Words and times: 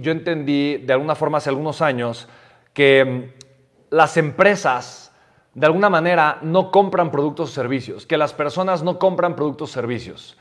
yo 0.00 0.12
entendí 0.12 0.78
de 0.78 0.92
alguna 0.92 1.14
forma 1.14 1.38
hace 1.38 1.50
algunos 1.50 1.82
años 1.82 2.28
que 2.72 3.04
mm, 3.04 3.94
las 3.94 4.16
empresas 4.16 5.12
de 5.54 5.66
alguna 5.66 5.90
manera 5.90 6.38
no 6.42 6.70
compran 6.70 7.10
productos 7.10 7.50
o 7.50 7.52
servicios, 7.52 8.06
que 8.06 8.16
las 8.16 8.32
personas 8.32 8.82
no 8.82 8.98
compran 8.98 9.34
productos 9.34 9.70
o 9.70 9.72
servicios. 9.72 10.36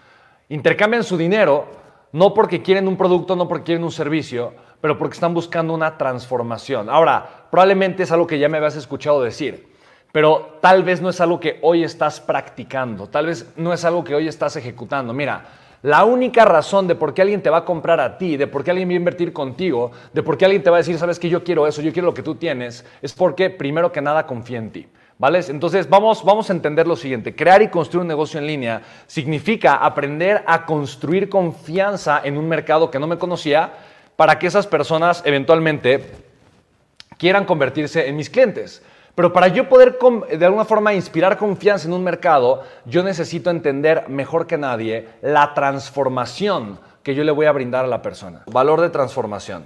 Intercambian 0.49 1.03
su 1.03 1.17
dinero 1.17 1.67
no 2.11 2.33
porque 2.33 2.61
quieren 2.61 2.87
un 2.87 2.97
producto, 2.97 3.35
no 3.35 3.47
porque 3.47 3.65
quieren 3.65 3.83
un 3.83 3.91
servicio, 3.91 4.53
pero 4.81 4.97
porque 4.97 5.13
están 5.13 5.33
buscando 5.33 5.73
una 5.73 5.97
transformación. 5.97 6.89
Ahora, 6.89 7.47
probablemente 7.51 8.03
es 8.03 8.11
algo 8.11 8.27
que 8.27 8.39
ya 8.39 8.49
me 8.49 8.57
habías 8.57 8.75
escuchado 8.75 9.21
decir, 9.21 9.67
pero 10.11 10.57
tal 10.61 10.83
vez 10.83 11.01
no 11.01 11.09
es 11.09 11.21
algo 11.21 11.39
que 11.39 11.59
hoy 11.61 11.83
estás 11.83 12.19
practicando, 12.19 13.07
tal 13.07 13.27
vez 13.27 13.51
no 13.57 13.73
es 13.73 13.85
algo 13.85 14.03
que 14.03 14.15
hoy 14.15 14.27
estás 14.27 14.55
ejecutando. 14.55 15.13
Mira, 15.13 15.45
la 15.81 16.03
única 16.03 16.45
razón 16.45 16.87
de 16.87 16.95
por 16.95 17.13
qué 17.13 17.21
alguien 17.21 17.41
te 17.41 17.49
va 17.49 17.59
a 17.59 17.65
comprar 17.65 17.99
a 17.99 18.17
ti, 18.17 18.37
de 18.37 18.47
por 18.47 18.63
qué 18.63 18.71
alguien 18.71 18.89
va 18.89 18.93
a 18.93 18.95
invertir 18.95 19.31
contigo, 19.31 19.91
de 20.13 20.23
por 20.23 20.37
qué 20.37 20.45
alguien 20.45 20.63
te 20.63 20.69
va 20.69 20.77
a 20.77 20.79
decir, 20.79 20.97
sabes 20.97 21.19
que 21.19 21.29
yo 21.29 21.43
quiero 21.43 21.67
eso, 21.67 21.81
yo 21.81 21.93
quiero 21.93 22.07
lo 22.07 22.13
que 22.13 22.23
tú 22.23 22.35
tienes, 22.35 22.85
es 23.01 23.13
porque 23.13 23.49
primero 23.49 23.91
que 23.91 24.01
nada 24.01 24.27
confía 24.27 24.57
en 24.57 24.71
ti. 24.71 24.87
¿Vale? 25.17 25.41
Entonces 25.49 25.89
vamos, 25.89 26.23
vamos 26.23 26.49
a 26.49 26.53
entender 26.53 26.87
lo 26.87 26.95
siguiente. 26.95 27.35
Crear 27.35 27.61
y 27.61 27.67
construir 27.67 28.03
un 28.03 28.07
negocio 28.07 28.39
en 28.39 28.47
línea 28.47 28.81
significa 29.05 29.75
aprender 29.75 30.43
a 30.47 30.65
construir 30.65 31.27
confianza 31.27 32.21
en 32.23 32.37
un 32.37 32.47
mercado 32.47 32.89
que 32.89 32.99
no 32.99 33.07
me 33.07 33.17
conocía 33.17 33.73
para 34.15 34.39
que 34.39 34.47
esas 34.47 34.65
personas 34.65 35.21
eventualmente 35.25 36.09
quieran 37.17 37.43
convertirse 37.43 38.07
en 38.07 38.15
mis 38.15 38.29
clientes. 38.29 38.81
Pero 39.19 39.33
para 39.33 39.49
yo 39.49 39.67
poder 39.67 39.99
de 40.31 40.45
alguna 40.45 40.63
forma 40.63 40.93
inspirar 40.93 41.37
confianza 41.37 41.89
en 41.89 41.93
un 41.93 42.01
mercado, 42.01 42.63
yo 42.85 43.03
necesito 43.03 43.49
entender 43.49 44.07
mejor 44.07 44.47
que 44.47 44.57
nadie 44.57 45.09
la 45.21 45.53
transformación 45.53 46.79
que 47.03 47.13
yo 47.13 47.25
le 47.25 47.33
voy 47.33 47.45
a 47.45 47.51
brindar 47.51 47.83
a 47.83 47.89
la 47.89 48.01
persona. 48.01 48.43
Valor 48.45 48.79
de 48.79 48.89
transformación. 48.89 49.65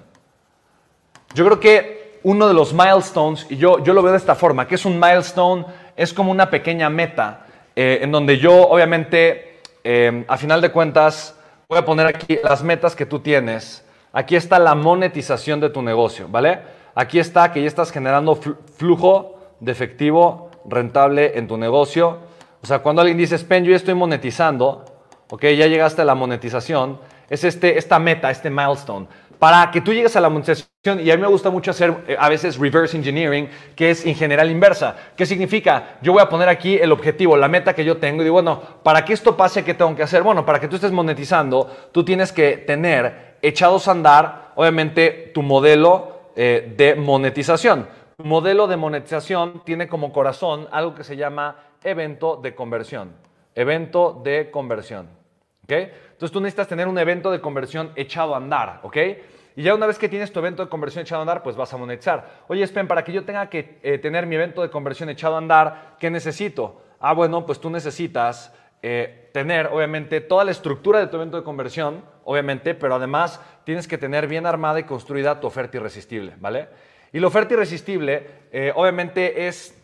Yo 1.36 1.46
creo 1.46 1.60
que 1.60 2.20
uno 2.24 2.48
de 2.48 2.56
los 2.56 2.74
milestones, 2.74 3.46
y 3.48 3.58
yo, 3.58 3.78
yo 3.84 3.94
lo 3.94 4.02
veo 4.02 4.14
de 4.14 4.18
esta 4.18 4.34
forma, 4.34 4.68
que 4.68 4.74
es 4.74 4.86
un 4.86 5.00
milestone, 5.00 5.68
es 5.96 6.16
como 6.16 6.32
una 6.32 6.50
pequeña 6.50 6.90
meta, 6.90 7.46
eh, 7.76 8.00
en 8.02 8.12
donde 8.12 8.40
yo 8.40 8.60
obviamente, 8.60 9.62
eh, 9.84 10.26
a 10.28 10.38
final 10.38 10.62
de 10.62 10.72
cuentas, 10.72 11.38
voy 11.70 11.78
a 11.78 11.86
poner 11.86 12.08
aquí 12.08 12.40
las 12.44 12.64
metas 12.64 12.96
que 12.96 13.06
tú 13.06 13.20
tienes. 13.20 13.86
Aquí 14.14 14.36
está 14.36 14.58
la 14.58 14.74
monetización 14.74 15.60
de 15.60 15.70
tu 15.70 15.84
negocio, 15.84 16.28
¿vale? 16.28 16.60
Aquí 16.96 17.20
está 17.20 17.52
que 17.52 17.62
ya 17.62 17.68
estás 17.68 17.92
generando 17.92 18.36
flujo 18.36 19.33
de 19.60 19.72
efectivo 19.72 20.50
rentable 20.66 21.38
en 21.38 21.48
tu 21.48 21.58
negocio. 21.58 22.20
O 22.62 22.66
sea, 22.66 22.80
cuando 22.80 23.02
alguien 23.02 23.18
dice, 23.18 23.38
Spen, 23.38 23.64
yo 23.64 23.72
ya 23.72 23.78
estoy 23.78 23.94
monetizando, 23.94 24.86
ok, 25.30 25.44
ya 25.48 25.68
llegaste 25.68 26.02
a 26.02 26.06
la 26.06 26.16
monetización, 26.16 27.00
es 27.30 27.44
este, 27.44 27.78
esta 27.78 28.00
meta, 28.00 28.32
este 28.32 28.50
milestone. 28.50 29.08
Para 29.40 29.72
que 29.72 29.82
tú 29.82 29.92
llegues 29.92 30.16
a 30.16 30.22
la 30.22 30.30
monetización, 30.30 31.02
y 31.02 31.12
a 31.12 31.16
mí 31.18 31.22
me 31.22 31.28
gusta 31.28 31.50
mucho 31.50 31.72
hacer 31.72 31.94
eh, 32.08 32.16
a 32.18 32.30
veces 32.30 32.58
reverse 32.58 32.96
engineering, 32.96 33.50
que 33.76 33.92
es 33.92 34.06
ingeniería 34.06 34.46
inversa. 34.46 34.96
¿Qué 35.18 35.26
significa? 35.26 35.98
Yo 36.02 36.14
voy 36.14 36.22
a 36.22 36.30
poner 36.30 36.48
aquí 36.48 36.78
el 36.78 36.92
objetivo, 36.94 37.36
la 37.36 37.50
meta 37.50 37.74
que 37.74 37.84
yo 37.84 37.98
tengo, 37.98 38.22
y 38.22 38.26
digo, 38.26 38.36
bueno, 38.36 38.62
para 38.84 39.04
que 39.04 39.12
esto 39.12 39.36
pase, 39.36 39.66
¿qué 39.66 39.74
tengo 39.74 39.94
que 39.96 40.04
hacer? 40.04 40.24
Bueno, 40.24 40.46
para 40.46 40.62
que 40.62 40.70
tú 40.70 40.76
estés 40.76 40.92
monetizando, 40.92 41.70
tú 41.92 42.06
tienes 42.06 42.32
que 42.32 42.58
tener 42.58 43.36
echados 43.42 43.90
a 43.90 43.92
andar, 43.92 44.52
obviamente, 44.56 45.32
tu 45.34 45.42
modelo 45.42 46.30
eh, 46.36 46.74
de 46.78 46.96
monetización 46.96 47.88
modelo 48.24 48.68
de 48.68 48.78
monetización 48.78 49.64
tiene 49.66 49.88
como 49.88 50.12
corazón 50.12 50.68
algo 50.72 50.96
que 50.96 51.04
se 51.04 51.18
llama 51.18 51.58
evento 51.84 52.38
de 52.38 52.56
conversión. 52.56 53.14
Evento 53.54 54.22
de 54.24 54.50
conversión. 54.50 55.10
Entonces 55.68 56.32
tú 56.32 56.42
necesitas 56.42 56.68
tener 56.68 56.88
un 56.88 56.98
evento 56.98 57.32
de 57.32 57.42
conversión 57.42 57.92
echado 57.96 58.34
a 58.34 58.38
andar. 58.38 58.80
¿ok? 58.84 58.98
Y 59.56 59.64
ya 59.64 59.76
una 59.76 59.88
vez 59.88 59.98
que 59.98 60.10
tienes 60.10 60.32
tu 60.32 60.40
evento 60.40 60.64
de 60.64 60.70
conversión 60.70 61.04
echado 61.04 61.22
a 61.22 61.24
andar, 61.24 61.44
pues 61.44 61.56
vas 61.56 61.74
a 61.74 61.78
monetizar. 61.78 62.44
Oye, 62.48 62.66
Spen, 62.66 62.88
para 62.88 63.04
que 63.04 63.12
yo 63.12 63.24
tenga 63.24 63.50
que 63.50 63.80
eh, 63.84 63.98
tener 64.00 64.26
mi 64.26 64.36
evento 64.36 64.62
de 64.62 64.70
conversión 64.70 65.10
echado 65.10 65.36
a 65.36 65.38
andar, 65.38 65.96
¿qué 66.00 66.10
necesito? 66.10 66.82
Ah, 67.00 67.14
bueno, 67.14 67.46
pues 67.46 67.60
tú 67.60 67.70
necesitas 67.70 68.54
eh, 68.82 69.30
tener, 69.34 69.68
obviamente, 69.68 70.22
toda 70.22 70.44
la 70.44 70.52
estructura 70.52 71.00
de 71.00 71.08
tu 71.08 71.18
evento 71.18 71.38
de 71.38 71.44
conversión, 71.44 72.04
obviamente, 72.24 72.74
pero 72.74 72.96
además 72.96 73.40
tienes 73.64 73.88
que 73.88 73.98
tener 73.98 74.28
bien 74.28 74.46
armada 74.46 74.80
y 74.80 74.84
construida 74.84 75.40
tu 75.40 75.48
oferta 75.48 75.78
irresistible, 75.78 76.34
¿vale? 76.40 76.70
Y 77.14 77.20
la 77.20 77.28
oferta 77.28 77.54
irresistible, 77.54 78.28
eh, 78.52 78.74
obviamente, 78.76 79.48
es, 79.48 79.80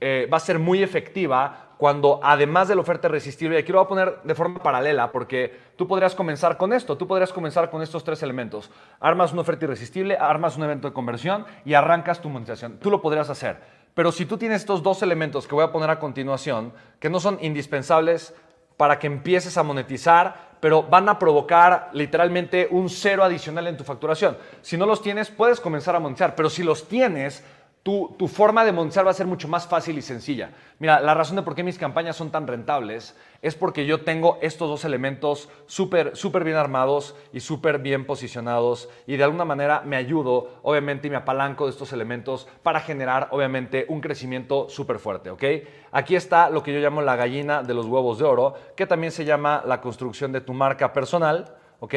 eh, 0.00 0.28
va 0.30 0.36
a 0.36 0.40
ser 0.40 0.58
muy 0.58 0.82
efectiva 0.82 1.76
cuando 1.78 2.20
además 2.22 2.68
de 2.68 2.74
la 2.74 2.80
oferta 2.80 3.08
irresistible, 3.08 3.56
y 3.56 3.60
aquí 3.60 3.72
lo 3.72 3.78
voy 3.78 3.86
a 3.86 3.88
poner 3.88 4.22
de 4.22 4.34
forma 4.34 4.62
paralela, 4.62 5.10
porque 5.10 5.52
tú 5.76 5.88
podrías 5.88 6.14
comenzar 6.14 6.56
con 6.56 6.72
esto, 6.72 6.96
tú 6.96 7.08
podrías 7.08 7.32
comenzar 7.32 7.70
con 7.70 7.82
estos 7.82 8.04
tres 8.04 8.22
elementos. 8.22 8.70
Armas 9.00 9.32
una 9.32 9.42
oferta 9.42 9.64
irresistible, 9.64 10.16
armas 10.16 10.56
un 10.56 10.64
evento 10.64 10.88
de 10.88 10.94
conversión 10.94 11.44
y 11.64 11.74
arrancas 11.74 12.20
tu 12.20 12.28
monetización. 12.28 12.78
Tú 12.78 12.90
lo 12.90 13.00
podrías 13.00 13.30
hacer. 13.30 13.56
Pero 13.94 14.12
si 14.12 14.26
tú 14.26 14.38
tienes 14.38 14.62
estos 14.62 14.82
dos 14.82 15.02
elementos 15.02 15.46
que 15.46 15.54
voy 15.54 15.64
a 15.64 15.72
poner 15.72 15.90
a 15.90 15.98
continuación, 15.98 16.72
que 16.98 17.10
no 17.10 17.20
son 17.20 17.38
indispensables 17.40 18.34
para 18.76 18.98
que 18.98 19.06
empieces 19.06 19.58
a 19.58 19.62
monetizar, 19.62 20.51
pero 20.62 20.84
van 20.84 21.08
a 21.08 21.18
provocar 21.18 21.90
literalmente 21.92 22.68
un 22.70 22.88
cero 22.88 23.24
adicional 23.24 23.66
en 23.66 23.76
tu 23.76 23.82
facturación. 23.82 24.38
Si 24.60 24.76
no 24.76 24.86
los 24.86 25.02
tienes, 25.02 25.28
puedes 25.28 25.58
comenzar 25.58 25.96
a 25.96 25.98
monetizar, 25.98 26.36
pero 26.36 26.48
si 26.48 26.62
los 26.62 26.86
tienes, 26.86 27.42
tu, 27.82 28.28
forma 28.28 28.64
de 28.64 28.70
monetizar 28.70 29.04
va 29.04 29.10
a 29.10 29.14
ser 29.14 29.26
mucho 29.26 29.48
más 29.48 29.66
fácil 29.66 29.98
y 29.98 30.02
sencilla. 30.02 30.50
Mira, 30.78 31.00
la 31.00 31.14
razón 31.14 31.34
de 31.34 31.42
por 31.42 31.56
qué 31.56 31.64
mis 31.64 31.78
campañas 31.78 32.14
son 32.14 32.30
tan 32.30 32.46
rentables 32.46 33.16
es 33.40 33.56
porque 33.56 33.86
yo 33.86 34.02
tengo 34.02 34.38
estos 34.40 34.68
dos 34.68 34.84
elementos 34.84 35.48
súper 35.66 36.16
súper 36.16 36.44
bien 36.44 36.56
armados 36.56 37.16
y 37.32 37.40
súper 37.40 37.80
bien 37.80 38.06
posicionados 38.06 38.88
y 39.04 39.16
de 39.16 39.24
alguna 39.24 39.44
manera 39.44 39.82
me 39.84 39.96
ayudo, 39.96 40.60
obviamente, 40.62 41.08
y 41.08 41.10
me 41.10 41.16
apalanco 41.16 41.64
de 41.64 41.72
estos 41.72 41.92
elementos 41.92 42.46
para 42.62 42.80
generar, 42.80 43.28
obviamente, 43.32 43.84
un 43.88 44.00
crecimiento 44.00 44.68
súper 44.68 45.00
fuerte, 45.00 45.30
¿ok? 45.30 45.42
Aquí 45.90 46.14
está 46.14 46.50
lo 46.50 46.62
que 46.62 46.72
yo 46.72 46.78
llamo 46.78 47.02
la 47.02 47.16
gallina 47.16 47.64
de 47.64 47.74
los 47.74 47.86
huevos 47.86 48.18
de 48.18 48.24
oro, 48.24 48.54
que 48.76 48.86
también 48.86 49.10
se 49.10 49.24
llama 49.24 49.62
la 49.66 49.80
construcción 49.80 50.30
de 50.30 50.40
tu 50.40 50.52
marca 50.52 50.92
personal, 50.92 51.56
¿ok? 51.80 51.94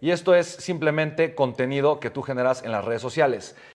Y 0.00 0.10
esto 0.10 0.34
es 0.34 0.46
simplemente 0.46 1.34
contenido 1.34 1.98
que 1.98 2.10
tú 2.10 2.22
generas 2.22 2.62
en 2.62 2.70
las 2.70 2.84
redes 2.84 3.02
sociales. 3.02 3.56